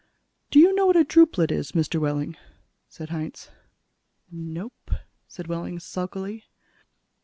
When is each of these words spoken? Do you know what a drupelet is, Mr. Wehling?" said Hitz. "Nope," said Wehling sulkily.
Do 0.49 0.57
you 0.57 0.73
know 0.73 0.87
what 0.87 0.95
a 0.95 1.03
drupelet 1.03 1.51
is, 1.51 1.73
Mr. 1.73 1.99
Wehling?" 2.01 2.35
said 2.89 3.11
Hitz. 3.11 3.51
"Nope," 4.31 4.89
said 5.27 5.45
Wehling 5.45 5.77
sulkily. 5.79 6.45